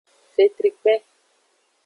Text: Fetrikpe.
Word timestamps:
Fetrikpe. 0.35 0.93